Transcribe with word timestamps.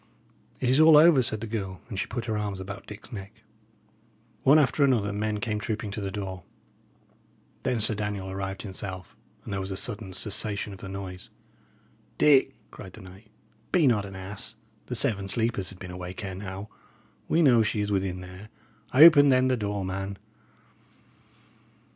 "It 0.59 0.67
is 0.67 0.81
all 0.81 0.97
over," 0.97 1.21
said 1.21 1.41
the 1.41 1.45
girl; 1.45 1.79
and 1.87 1.99
she 1.99 2.07
put 2.07 2.25
her 2.25 2.35
arms 2.35 2.59
about 2.59 2.87
Dick's 2.87 3.11
neck. 3.11 3.43
One 4.41 4.57
after 4.57 4.83
another, 4.83 5.13
men 5.13 5.39
came 5.39 5.59
trooping 5.59 5.91
to 5.91 6.01
the 6.01 6.09
door. 6.09 6.41
Then 7.61 7.79
Sir 7.79 7.93
Daniel 7.93 8.31
arrived 8.31 8.63
himself, 8.63 9.15
and 9.43 9.53
there 9.53 9.59
was 9.59 9.69
a 9.69 9.77
sudden 9.77 10.13
cessation 10.13 10.73
of 10.73 10.79
the 10.79 10.89
noise. 10.89 11.29
"Dick," 12.17 12.55
cried 12.71 12.93
the 12.93 13.01
knight, 13.01 13.29
"be 13.71 13.85
not 13.85 14.05
an 14.07 14.15
ass. 14.15 14.55
The 14.87 14.95
Seven 14.95 15.27
Sleepers 15.27 15.69
had 15.69 15.77
been 15.77 15.91
awake 15.91 16.25
ere 16.25 16.33
now. 16.33 16.69
We 17.27 17.43
know 17.43 17.61
she 17.61 17.81
is 17.81 17.91
within 17.91 18.21
there. 18.21 18.49
Open, 18.95 19.29
then, 19.29 19.49
the 19.49 19.55
door, 19.55 19.85
man." 19.85 20.17